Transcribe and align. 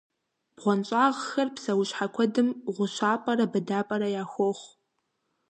БгъуэнщӀагъхэр 0.55 1.47
псэущхьэ 1.55 2.07
куэдым 2.13 2.47
гъущапӀэрэ 2.75 3.45
быдапӀэрэ 3.51 4.07
яхуохъу. 4.21 4.67